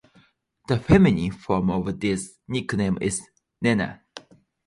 The 0.67 0.79
feminine 0.79 1.31
form 1.31 1.69
of 1.69 1.99
this 1.99 2.39
nickname 2.47 2.97
is 3.01 3.21
Nena. 3.61 4.01